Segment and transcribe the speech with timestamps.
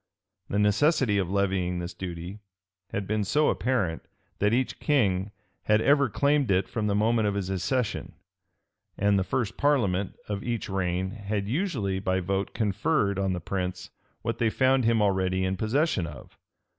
[0.49, 2.39] The necessity of levying this duty
[2.89, 4.01] had been so apparent,
[4.39, 5.29] that each king
[5.65, 8.13] had ever claimed it from the moment of his accession;
[8.97, 13.91] and the first parliament of each reign had usually by vote conferred on the prince
[14.23, 16.35] what they found him already in possession of.